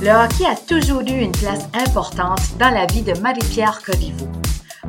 Le 0.00 0.10
hockey 0.10 0.46
a 0.46 0.54
toujours 0.54 1.00
eu 1.00 1.20
une 1.20 1.32
place 1.32 1.64
importante 1.74 2.56
dans 2.56 2.70
la 2.70 2.86
vie 2.86 3.02
de 3.02 3.18
Marie-Pierre 3.18 3.82
Corriveau. 3.82 4.28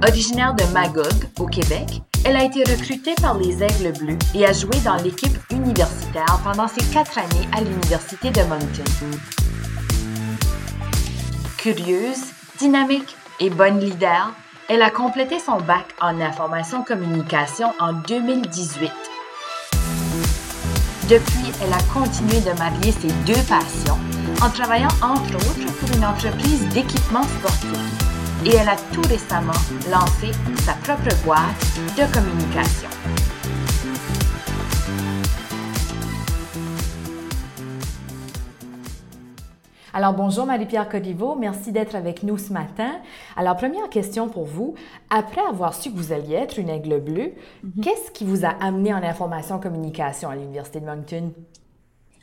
Originaire 0.08 0.54
de 0.54 0.64
Magog, 0.72 1.08
au 1.40 1.48
Québec, 1.48 2.04
elle 2.24 2.36
a 2.36 2.44
été 2.44 2.64
recrutée 2.64 3.16
par 3.20 3.36
les 3.36 3.64
Aigles 3.64 3.98
Bleus 3.98 4.20
et 4.36 4.46
a 4.46 4.54
joué 4.54 4.78
dans 4.86 4.98
l'équipe 4.98 5.36
universitaire 5.50 6.40
pendant 6.44 6.68
ses 6.68 6.86
quatre 6.94 7.18
années 7.18 7.48
à 7.58 7.62
l'Université 7.62 8.30
de 8.30 8.42
Moncton. 8.44 8.84
Curieuse, 11.58 12.26
dynamique 12.60 13.16
et 13.40 13.50
bonne 13.50 13.80
leader, 13.80 14.32
elle 14.68 14.84
a 14.84 14.92
complété 14.92 15.40
son 15.40 15.58
bac 15.58 15.88
en 16.00 16.22
information 16.22 16.84
communication 16.84 17.74
en 17.80 17.94
2018. 17.94 18.92
Depuis, 21.10 21.52
elle 21.64 21.74
a 21.74 21.82
continué 21.92 22.40
de 22.42 22.56
marier 22.60 22.92
ses 22.92 23.08
deux 23.26 23.42
passions 23.48 23.98
en 24.44 24.50
travaillant 24.52 24.90
entre 25.02 25.34
autres 25.38 25.74
pour 25.80 25.98
une 25.98 26.06
entreprise 26.06 26.68
d'équipement 26.70 27.24
sportif. 27.24 27.80
Et 28.46 28.56
elle 28.56 28.70
a 28.70 28.76
tout 28.94 29.02
récemment 29.10 29.52
lancé 29.90 30.32
sa 30.64 30.74
propre 30.74 31.10
boîte 31.26 31.66
de 31.98 32.14
communication. 32.14 32.90
Alors 39.92 40.14
bonjour 40.14 40.46
Marie-Pierre 40.46 40.88
Codivo, 40.88 41.36
merci 41.36 41.72
d'être 41.72 41.96
avec 41.96 42.22
nous 42.22 42.38
ce 42.38 42.54
matin. 42.54 42.92
Alors 43.36 43.58
première 43.58 43.90
question 43.90 44.30
pour 44.30 44.46
vous, 44.46 44.76
après 45.10 45.42
avoir 45.42 45.74
su 45.74 45.90
que 45.90 45.96
vous 45.96 46.14
alliez 46.14 46.36
être 46.36 46.60
une 46.60 46.70
aigle 46.70 47.02
bleue, 47.02 47.34
mhm. 47.64 47.84
qu'est-ce 47.84 48.12
qui 48.12 48.24
vous 48.24 48.46
a 48.46 48.50
amené 48.50 48.94
en 48.94 49.02
information 49.02 49.60
communication 49.60 50.30
à 50.30 50.36
l'Université 50.36 50.80
de 50.80 50.86
Moncton? 50.86 51.34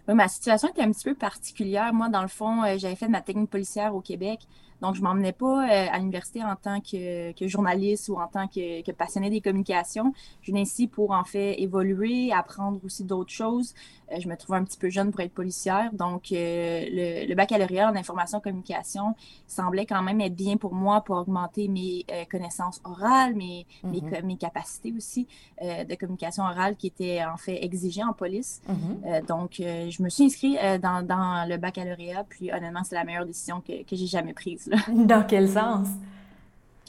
Oui, 0.06 0.14
ma 0.14 0.28
situation 0.28 0.69
était 0.69 0.83
un 0.83 0.92
petit 0.92 1.03
peu 1.03 1.14
particulière. 1.14 1.92
Moi, 1.92 2.09
dans 2.09 2.22
le 2.22 2.28
fond, 2.28 2.62
euh, 2.62 2.77
j'avais 2.78 2.94
fait 2.94 3.09
ma 3.09 3.20
technique 3.20 3.50
policière 3.50 3.97
au 3.97 4.00
Québec. 4.00 4.39
Donc, 4.82 4.94
je 4.94 5.02
m'emmenais 5.02 5.32
pas 5.32 5.64
euh, 5.64 5.86
à 5.91 5.98
l'université 5.98 6.42
en 6.42 6.56
tant 6.56 6.80
que, 6.80 7.32
journaliste 7.46 8.08
ou 8.08 8.16
en 8.16 8.27
tant 8.27 8.46
que, 8.46 8.82
que 8.82 8.92
passionné 8.92 9.30
des 9.30 9.41
communications. 9.41 10.12
Je 10.42 10.50
venais 10.50 10.62
ici 10.62 10.86
pour 10.86 11.12
en 11.12 11.24
fait 11.24 11.60
évoluer, 11.60 12.32
apprendre 12.32 12.80
aussi 12.84 13.04
d'autres 13.04 13.32
choses. 13.32 13.74
Euh, 14.12 14.20
je 14.20 14.28
me 14.28 14.36
trouvais 14.36 14.58
un 14.58 14.64
petit 14.64 14.78
peu 14.78 14.88
jeune 14.91 15.10
pour 15.10 15.20
être 15.20 15.32
policière. 15.32 15.92
Donc, 15.92 16.30
euh, 16.32 17.27
le, 17.27 17.34
baccalauréat 17.34 17.91
en 17.91 17.97
information 17.97 18.41
communication 18.41 19.14
semblait 19.47 19.86
quand 19.86 20.02
même 20.02 20.20
être 20.20 20.34
bien 20.34 20.56
pour 20.56 20.74
moi 20.74 21.02
pour 21.02 21.16
augmenter 21.16 21.69
mes 21.69 22.06
connaissances 22.30 22.80
orales, 22.84 23.34
mes, 23.34 23.66
mes, 23.84 24.00
mm-hmm. 24.00 24.38
capacités 24.38 24.92
aussi 24.97 25.28
de 25.60 25.94
communication 25.97 26.44
orale 26.44 26.77
qui 26.77 26.86
étaient 26.86 27.22
en 27.24 27.36
fait 27.36 27.62
exigées 27.62 28.02
en 28.02 28.14
police. 28.14 28.62
Mm-hmm. 28.70 29.27
donc, 29.27 29.56
je 29.58 30.02
me 30.02 30.08
suis 30.08 30.24
inscrite 30.24 30.58
dans, 30.80 31.04
dans, 31.06 31.47
le 31.47 31.58
baccalauréat. 31.58 32.24
Puis, 32.24 32.50
honnêtement, 32.52 32.84
c'est 32.84 32.94
la 32.94 33.04
meilleure 33.04 33.27
décision 33.27 33.60
que, 33.60 33.82
que 33.82 33.97
j'ai 33.97 34.06
jamais 34.06 34.32
prise. 34.32 34.66
Dans 34.89 35.25
quel 35.27 35.48
sens? 35.48 35.89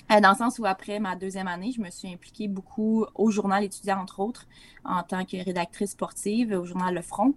Euh, 0.10 0.22
dans 0.22 0.30
le 0.30 0.36
sens 0.36 0.58
où 0.58 0.66
après 0.66 1.00
ma 1.00 1.16
deuxième 1.16 1.48
année, 1.48 1.74
je 1.76 1.82
me 1.82 1.90
suis 1.90 2.12
impliquée 2.12 2.48
beaucoup 2.48 3.06
au 3.14 3.30
journal 3.30 3.64
étudiant, 3.64 4.00
entre 4.00 4.22
autres, 4.22 4.48
en 4.86 5.04
tant 5.04 5.26
que 5.26 5.44
rédactrice 5.44 5.92
sportive 5.92 6.54
au 6.54 6.64
journal 6.64 6.96
Le 6.96 7.02
Front. 7.02 7.34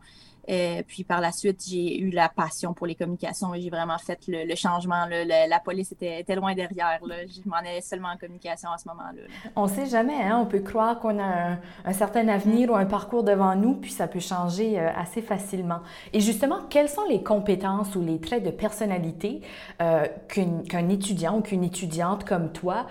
Euh, 0.49 0.83
puis 0.87 1.05
par 1.05 1.21
la 1.21 1.33
suite, 1.33 1.63
j'ai 1.67 1.99
eu 2.01 2.11
la 2.11 2.29
passion 2.29 2.73
pour 2.73 2.87
les 2.87 2.95
communications 2.95 3.55
et 3.55 3.61
j'ai 3.61 3.71
vraiment 3.71 3.99
fait 3.99 4.21
le, 4.29 4.55
changement. 4.55 5.07
la 5.07 5.61
police 5.61 5.93
était, 5.93 6.25
loin 6.35 6.55
derrière. 6.55 6.99
Je 7.03 7.49
m'en 7.49 7.57
allais 7.57 7.81
seulement 7.81 8.09
en 8.09 8.17
communication 8.17 8.71
à 8.71 8.79
ce 8.79 8.89
moment-là. 8.89 9.23
On 9.57 9.65
ne 9.65 9.69
sait 9.69 9.87
jamais. 9.87 10.23
Hein? 10.23 10.39
On 10.41 10.47
peut 10.47 10.61
croire 10.61 10.99
qu'on 10.99 11.19
a 11.19 11.59
un, 11.85 11.93
certain 11.93 12.27
avenir 12.29 12.71
ou 12.71 12.77
un 12.77 12.87
parcours 12.87 13.25
devant 13.25 13.55
nous, 13.55 13.75
puis 13.75 13.91
ça 13.91 14.09
peut 14.09 14.21
changer 14.21 14.79
euh, 14.79 14.91
assez 14.97 15.23
facilement. 15.23 15.81
Et 16.13 16.21
justement, 16.21 16.61
quelles 16.69 16.89
sont 16.89 17.05
les 17.09 17.23
compétences 17.23 17.95
ou 17.97 18.03
les 18.03 18.21
traits 18.21 18.45
de 18.45 18.51
personnalité 18.51 19.43
euh, 19.81 20.07
qu'un 20.29 20.89
étudiant 20.89 21.39
ou 21.39 21.43
qu'une 21.43 21.65
étudiante 21.65 22.25
comme 22.25 22.53
toi 22.53 22.87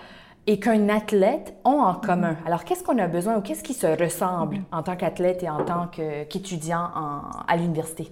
et 0.46 0.58
qu'un 0.58 0.88
athlète 0.88 1.54
ont 1.64 1.80
en 1.80 1.94
commun. 1.94 2.36
Alors, 2.46 2.64
qu'est-ce 2.64 2.82
qu'on 2.82 2.98
a 2.98 3.06
besoin 3.06 3.36
ou 3.36 3.40
qu'est-ce 3.40 3.62
qui 3.62 3.74
se 3.74 3.86
ressemble 3.86 4.56
mm-hmm. 4.56 4.78
en 4.78 4.82
tant 4.82 4.96
qu'athlète 4.96 5.42
et 5.42 5.50
en 5.50 5.64
tant 5.64 5.86
qu'étudiant 5.88 6.88
à 7.46 7.56
l'université? 7.56 8.10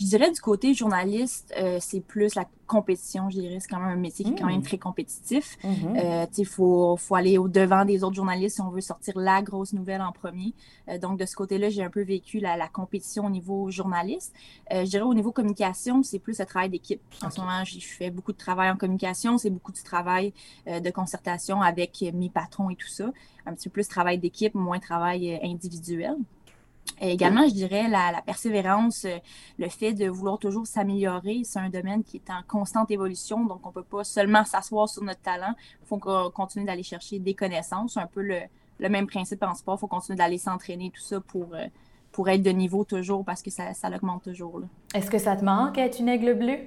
Je 0.00 0.06
dirais 0.06 0.30
du 0.30 0.40
côté 0.40 0.72
journaliste, 0.72 1.52
euh, 1.58 1.76
c'est 1.78 2.00
plus 2.00 2.34
la 2.34 2.46
compétition, 2.66 3.28
je 3.28 3.38
dirais. 3.38 3.58
C'est 3.60 3.68
quand 3.68 3.80
même 3.80 3.98
un 3.98 4.00
métier 4.00 4.24
qui 4.24 4.32
est 4.32 4.34
quand 4.34 4.46
même 4.46 4.60
mm. 4.60 4.62
très 4.62 4.78
compétitif. 4.78 5.58
Mm-hmm. 5.62 6.22
Euh, 6.22 6.26
il 6.38 6.46
faut, 6.46 6.96
faut, 6.96 7.16
aller 7.16 7.36
au-devant 7.36 7.84
des 7.84 8.02
autres 8.02 8.14
journalistes 8.14 8.56
si 8.56 8.62
on 8.62 8.70
veut 8.70 8.80
sortir 8.80 9.18
la 9.18 9.42
grosse 9.42 9.74
nouvelle 9.74 10.00
en 10.00 10.12
premier. 10.12 10.54
Euh, 10.88 10.96
donc, 10.96 11.18
de 11.18 11.26
ce 11.26 11.36
côté-là, 11.36 11.68
j'ai 11.68 11.82
un 11.82 11.90
peu 11.90 12.02
vécu 12.02 12.40
la, 12.40 12.56
compétition 12.68 13.26
au 13.26 13.30
niveau 13.30 13.70
journaliste. 13.70 14.32
je 14.70 14.84
dirais 14.84 15.02
au 15.02 15.12
niveau 15.12 15.32
communication, 15.32 16.02
c'est 16.02 16.18
plus 16.18 16.38
le 16.38 16.46
travail 16.46 16.70
d'équipe. 16.70 17.02
En 17.22 17.30
ce 17.30 17.40
moment, 17.40 17.62
je 17.64 17.78
fais 17.80 18.10
beaucoup 18.10 18.32
de 18.32 18.38
travail 18.38 18.70
en 18.70 18.76
communication. 18.76 19.36
C'est 19.36 19.50
beaucoup 19.50 19.72
du 19.72 19.82
travail 19.82 20.32
de 20.66 20.90
concertation 20.90 21.60
avec 21.60 22.02
mes 22.14 22.30
patrons 22.30 22.70
et 22.70 22.76
tout 22.76 22.88
ça. 22.88 23.10
Un 23.44 23.54
petit 23.54 23.68
peu 23.68 23.74
plus 23.74 23.88
travail 23.88 24.18
d'équipe, 24.18 24.54
moins 24.54 24.78
travail 24.78 25.40
individuel 25.42 26.16
également, 27.00 27.48
je 27.48 27.54
dirais 27.54 27.88
la, 27.88 28.22
persévérance, 28.24 29.04
euh, 29.04 29.18
le 29.58 29.68
fait 29.68 29.92
de 29.92 30.08
vouloir 30.08 30.38
toujours 30.38 30.66
s'améliorer, 30.66 31.42
c'est 31.44 31.58
un 31.58 31.70
domaine 31.70 32.02
qui 32.04 32.16
est 32.18 32.30
en 32.30 32.42
constante 32.46 32.90
évolution, 32.90 33.44
donc 33.44 33.60
on 33.64 33.68
ne 33.68 33.74
peut 33.74 33.82
pas 33.82 34.04
seulement 34.04 34.44
s'asseoir 34.44 34.88
sur 34.88 35.02
notre 35.02 35.20
talent, 35.20 35.54
il 35.82 35.86
faut 35.86 35.98
continuer 36.30 36.66
d'aller 36.66 36.82
chercher 36.82 37.18
des 37.18 37.34
connaissances, 37.34 37.96
un 37.96 38.06
peu 38.06 38.22
le, 38.22 38.88
même 38.88 39.06
principe 39.06 39.42
en 39.42 39.54
sport, 39.54 39.76
il 39.76 39.80
faut 39.80 39.86
continuer 39.86 40.16
d'aller 40.16 40.38
s'entraîner, 40.38 40.90
tout 40.90 41.02
ça 41.02 41.20
pour, 41.20 41.54
euh, 41.54 41.66
être 42.26 42.42
de 42.42 42.50
niveau 42.50 42.84
toujours, 42.84 43.24
parce 43.24 43.42
que 43.42 43.50
ça, 43.50 43.72
ça 43.72 43.88
augmente 43.88 44.24
toujours. 44.24 44.60
Est-ce 44.94 45.10
que 45.10 45.18
ça 45.18 45.36
te 45.36 45.44
manque 45.44 45.78
être 45.78 46.00
une 46.00 46.08
aigle 46.08 46.34
bleue? 46.34 46.58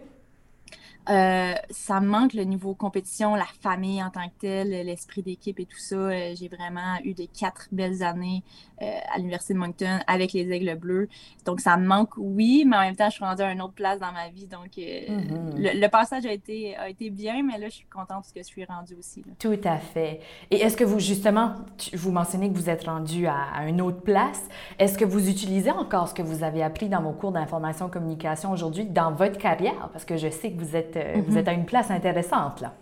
Euh, 1.09 1.53
ça 1.69 1.99
me 1.99 2.07
manque 2.07 2.33
le 2.33 2.43
niveau 2.43 2.73
compétition, 2.75 3.35
la 3.35 3.47
famille 3.61 4.01
en 4.01 4.09
tant 4.09 4.25
que 4.27 4.39
telle, 4.39 4.69
l'esprit 4.85 5.21
d'équipe 5.21 5.59
et 5.59 5.65
tout 5.65 5.77
ça. 5.77 5.95
Euh, 5.95 6.33
j'ai 6.35 6.47
vraiment 6.47 6.97
eu 7.03 7.13
de 7.13 7.25
quatre 7.37 7.67
belles 7.71 8.03
années 8.03 8.43
euh, 8.81 8.85
à 9.13 9.17
l'Université 9.17 9.53
de 9.53 9.59
Moncton 9.59 9.99
avec 10.07 10.33
les 10.33 10.49
Aigles 10.49 10.75
Bleus. 10.75 11.09
Donc, 11.45 11.59
ça 11.59 11.75
me 11.77 11.85
manque, 11.85 12.11
oui, 12.17 12.63
mais 12.65 12.77
en 12.77 12.81
même 12.81 12.95
temps, 12.95 13.09
je 13.09 13.15
suis 13.15 13.25
rendue 13.25 13.41
à 13.41 13.51
une 13.51 13.61
autre 13.61 13.73
place 13.73 13.99
dans 13.99 14.11
ma 14.11 14.29
vie. 14.29 14.47
Donc, 14.47 14.77
mm-hmm. 14.77 15.79
le, 15.79 15.87
passage 15.87 16.25
a 16.25 16.31
été, 16.31 16.75
a 16.77 16.89
été 16.89 17.09
bien, 17.09 17.43
mais 17.43 17.57
là, 17.57 17.67
je 17.67 17.75
suis 17.75 17.87
contente 17.87 18.21
de 18.23 18.27
ce 18.27 18.33
que 18.33 18.39
je 18.39 18.47
suis 18.47 18.65
rendue 18.65 18.95
aussi. 18.97 19.23
Tout 19.39 19.59
à 19.65 19.77
fait. 19.77 20.21
Et 20.51 20.61
est-ce 20.61 20.77
que 20.77 20.83
vous, 20.85 20.99
justement, 20.99 21.55
vous 21.93 22.11
mentionnez 22.11 22.49
que 22.51 22.57
vous 22.57 22.69
êtes 22.69 22.85
rendu 22.85 23.27
à, 23.27 23.43
à, 23.53 23.65
une 23.67 23.81
autre 23.81 24.01
place. 24.01 24.47
Est-ce 24.79 24.97
que 24.97 25.05
vous 25.05 25.29
utilisez 25.29 25.71
encore 25.71 26.07
ce 26.07 26.13
que 26.13 26.21
vous 26.21 26.43
avez 26.43 26.63
appris 26.63 26.89
dans 26.89 27.01
vos 27.01 27.11
cours 27.11 27.31
d'information 27.31 27.89
communication 27.89 28.51
aujourd'hui 28.51 28.85
dans 28.85 29.11
votre 29.11 29.37
carrière? 29.37 29.89
Parce 29.91 30.05
que 30.05 30.17
je 30.17 30.29
sais 30.29 30.51
que 30.51 30.59
vous 30.59 30.75
êtes 30.75 30.92
euh, 30.97 31.21
vous 31.27 31.37
êtes 31.37 31.47
à 31.47 31.53
une 31.53 31.65
place 31.65 31.91
intéressante 31.91 32.61
là. 32.61 32.73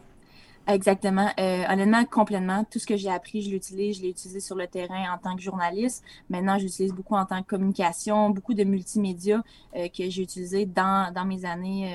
Exactement. 0.67 1.27
Euh, 1.39 1.63
honnêtement, 1.67 2.05
complètement. 2.05 2.63
Tout 2.69 2.77
ce 2.77 2.85
que 2.85 2.95
j'ai 2.95 3.09
appris, 3.09 3.41
je 3.41 3.49
l'utilise. 3.49 3.97
Je 3.97 4.03
l'ai 4.03 4.09
utilisé 4.09 4.39
sur 4.39 4.55
le 4.55 4.67
terrain 4.67 5.11
en 5.11 5.17
tant 5.17 5.35
que 5.35 5.41
journaliste. 5.41 6.03
Maintenant, 6.29 6.59
j'utilise 6.59 6.93
beaucoup 6.93 7.15
en 7.15 7.25
tant 7.25 7.41
que 7.41 7.47
communication, 7.47 8.29
beaucoup 8.29 8.53
de 8.53 8.63
multimédia 8.63 9.43
euh, 9.75 9.87
que 9.87 10.07
j'ai 10.07 10.21
utilisé 10.21 10.67
dans, 10.67 11.11
dans, 11.11 11.25
mes 11.25 11.45
années 11.45 11.91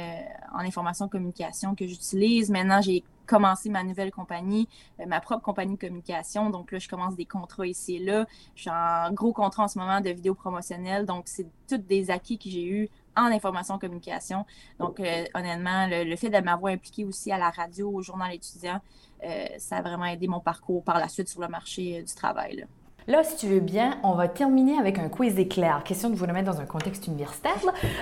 en 0.53 0.59
information 0.59 1.09
communication 1.09 1.77
que 1.77 1.87
j'utilise. 1.87 2.51
Maintenant, 2.51 2.81
j'ai 2.83 3.05
commencé 3.27 3.69
ma 3.69 3.85
nouvelle 3.85 4.11
compagnie, 4.11 4.69
ma 5.07 5.21
propre 5.21 5.43
compagnie 5.43 5.75
de 5.75 5.81
communication. 5.81 6.51
Donc 6.51 6.73
là, 6.73 6.79
je 6.79 6.89
commence 6.89 7.15
des 7.15 7.25
contrats 7.25 7.67
ici 7.67 7.97
et 7.97 7.99
là. 7.99 8.27
Je 8.55 8.63
suis 8.63 8.71
en 8.71 9.13
gros 9.13 9.33
contrat 9.33 9.65
en 9.65 9.69
ce 9.69 9.79
moment 9.79 10.01
de 10.01 10.11
vidéo 10.11 10.35
promotionnelle. 10.35 11.07
Donc, 11.07 11.25
c'est 11.27 11.47
tous 11.69 11.77
des 11.77 12.11
acquis 12.11 12.39
que 12.39 12.49
j'ai 12.49 12.65
eus 12.65 12.89
en 13.17 13.27
information 13.27 13.79
communication. 13.79 14.45
Donc, 14.79 15.01
euh, 15.01 15.25
honnêtement, 15.35 15.87
le, 15.89 16.17
fait 16.17 16.31
de 16.31 16.39
m'avoir 16.39 16.73
impliqué 16.73 17.05
aussi 17.05 17.33
à 17.33 17.39
la 17.39 17.51
radio, 17.51 17.91
au 17.91 18.03
journal 18.03 18.33
étudiant, 18.35 18.81
euh, 19.25 19.47
ça 19.59 19.79
a 19.79 19.83
vraiment 19.83 20.05
aidé 20.05 20.29
mon 20.29 20.41
parcours 20.41 20.85
par 20.85 20.99
la 20.99 21.09
suite 21.09 21.29
sur 21.29 21.41
le 21.41 21.49
marché 21.49 21.99
euh, 21.99 22.03
du 22.03 22.15
travail. 22.15 22.67
Là, 23.09 23.23
si 23.23 23.37
tu 23.37 23.47
veux 23.47 23.61
bien, 23.61 23.99
on 24.03 24.15
va 24.15 24.27
terminer 24.27 24.79
avec 24.81 24.99
un 24.99 25.09
quiz 25.09 25.39
éclair. 25.39 25.85
Question 25.85 26.11
de 26.11 26.17
vous 26.17 26.27
remettre 26.27 26.51
dans 26.51 26.61
un 26.61 26.65
contexte 26.67 27.07
universitaire. 27.07 27.53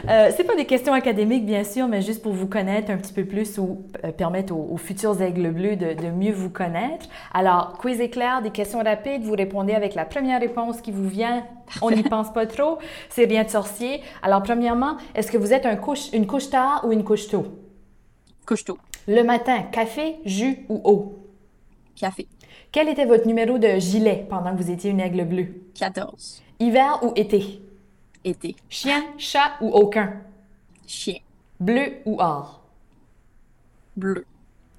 Euh, 0.09 0.31
c'est 0.35 0.45
pas 0.45 0.57
des 0.57 0.65
questions 0.65 0.95
académiques, 0.95 1.45
bien 1.45 1.63
sûr, 1.63 1.89
mais 1.89 2.01
juste 2.01 2.23
pour 2.23 2.33
vous 2.33 2.47
connaître 2.47 2.91
un 2.91 2.97
petit 2.97 3.13
peu 3.13 3.27
plus 3.27 3.59
ou 3.59 3.85
euh, 4.03 4.13
permettre 4.13 4.55
aux, 4.55 4.79
futurs 4.79 5.21
aigles 5.21 5.51
bleus 5.51 5.77
de, 5.77 5.93
de, 5.93 6.11
mieux 6.11 6.33
vous 6.33 6.49
connaître. 6.49 7.07
Alors, 7.35 7.77
quiz 7.77 8.01
éclair, 8.01 8.41
des 8.41 8.49
questions 8.49 8.83
rapides. 8.83 9.25
Vous 9.25 9.35
répondez 9.35 9.75
avec 9.75 9.95
la 9.95 10.07
première 10.07 10.41
réponse 10.41 10.81
qui 10.81 10.91
vous 10.91 11.09
vient. 11.09 11.45
On 11.83 11.91
n'y 11.91 12.03
pense 12.03 12.33
pas 12.33 12.47
trop. 12.47 12.79
C'est 13.11 13.27
rien 13.27 13.45
de 13.45 13.51
sorcier. 13.51 14.01
Alors, 14.23 14.43
premièrement, 14.43 14.97
est-ce 15.15 15.31
que 15.31 15.37
vous 15.37 15.53
êtes 15.53 15.67
un 15.67 15.77
couche, 15.77 16.11
une 16.15 16.27
couche 16.27 16.49
tard 16.49 16.83
ou 16.87 16.93
une 16.93 17.05
couche 17.05 17.29
tôt? 17.29 17.45
Couche 18.47 18.65
tôt. 18.65 18.79
Le 19.07 19.23
matin, 19.23 19.65
café, 19.71 20.17
jus 20.25 20.65
ou 20.71 20.81
eau? 20.85 21.19
Café. 21.95 22.27
Quel 22.73 22.89
était 22.89 23.07
votre 23.07 23.27
numéro 23.27 23.59
de 23.59 23.79
gilet 23.79 24.27
pendant 24.29 24.53
que 24.57 24.63
vous 24.63 24.71
étiez 24.71 24.91
une 24.91 25.01
aigle 25.01 25.25
bleue? 25.25 25.49
14. 25.75 26.43
Hiver 26.61 26.99
ou 27.03 27.13
été? 27.17 27.63
Été. 28.25 28.57
Chien, 28.69 29.05
chat 29.19 29.53
ou 29.61 29.69
aucun? 29.69 30.15
Chien. 30.87 31.19
Bleu 31.61 31.99
ou 32.05 32.17
or? 32.21 32.63
Bleu. 33.97 34.25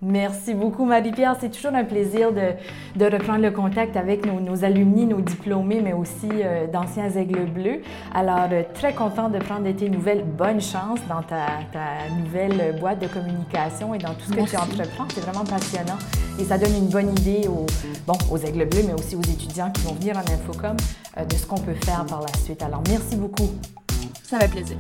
Merci 0.02 0.54
beaucoup, 0.54 0.86
Marie-Pierre. 0.86 1.36
C'est 1.40 1.50
toujours 1.50 1.74
un 1.74 1.86
plaisir 1.86 2.32
de, 2.34 2.52
de, 2.96 3.06
reprendre 3.06 3.42
le 3.42 3.52
contact 3.52 3.96
avec 3.96 4.26
nos, 4.26 4.40
nos 4.40 4.64
alumni, 4.64 5.06
nos 5.06 5.22
diplômés, 5.22 5.82
mais 5.82 5.94
aussi 5.94 6.30
euh, 6.32 6.68
d'anciens 6.68 7.10
aigles 7.10 7.46
bleus. 7.46 7.82
Alors, 8.14 8.50
euh, 8.52 8.64
très 8.74 8.94
content 8.94 9.30
de 9.30 9.40
prendre 9.40 9.64
de 9.64 9.72
tes 9.72 9.90
nouvelles. 9.90 10.24
Bonne 10.24 10.62
chance 10.62 11.00
dans 11.08 11.24
ta, 11.24 11.46
ta 11.72 12.14
nouvelle 12.20 12.78
boîte 12.80 13.00
de 13.00 13.08
communication 13.08 13.96
et 13.96 13.98
dans 13.98 14.14
tout 14.14 14.26
ce 14.26 14.34
que 14.34 14.50
tu 14.50 14.58
entreprends. 14.58 15.08
C'est 15.14 15.22
vraiment 15.22 15.46
passionnant 15.46 15.98
et 16.40 16.46
ça 16.46 16.58
donne 16.58 16.76
une 16.76 16.88
bonne 16.88 17.12
idée 17.12 17.48
aux, 17.48 17.66
bon, 18.06 18.38
aigles 18.38 18.66
bleus, 18.66 18.84
mais 18.86 18.94
aussi 18.94 19.16
aux 19.16 19.22
étudiants 19.22 19.72
qui 19.72 19.82
vont 19.82 19.94
venir 19.94 20.18
en 20.18 20.22
Infocom 20.22 20.76
euh, 21.18 21.26
de 21.26 21.36
ce 21.36 21.46
qu'on 21.46 21.58
peut 21.58 21.76
faire 21.86 22.06
par 22.06 22.22
la 22.22 22.34
suite. 22.44 22.62
Alors, 22.62 22.82
merci 22.88 23.16
beaucoup. 23.16 23.50
Ça 24.24 24.40
fait 24.40 24.48
plaisir. 24.48 24.78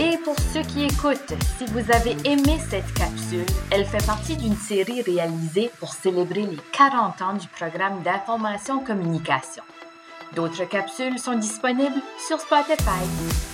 Et 0.00 0.16
pour 0.18 0.36
ceux 0.52 0.62
qui 0.62 0.84
écoutent, 0.84 1.34
si 1.58 1.66
vous 1.66 1.90
avez 1.92 2.16
aimé 2.24 2.58
cette 2.70 2.92
capsule, 2.94 3.44
elle 3.70 3.84
fait 3.84 4.04
partie 4.06 4.36
d'une 4.36 4.54
série 4.54 5.02
réalisée 5.02 5.70
pour 5.80 5.92
célébrer 5.92 6.42
les 6.42 6.58
40 6.72 7.22
ans 7.22 7.34
du 7.34 7.48
programme 7.48 8.00
d'information 8.04 8.78
communication. 8.84 9.64
D'autres 10.36 10.64
capsules 10.64 11.18
sont 11.18 11.36
disponibles 11.36 12.00
sur 12.28 12.38
Spotify. 12.38 13.47